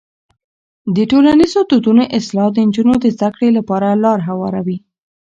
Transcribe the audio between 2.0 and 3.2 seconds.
اصلاح د نجونو د